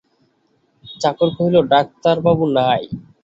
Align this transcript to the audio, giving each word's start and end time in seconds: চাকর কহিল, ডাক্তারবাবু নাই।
চাকর 0.95 1.29
কহিল, 1.35 1.55
ডাক্তারবাবু 1.71 2.43
নাই। 2.57 2.83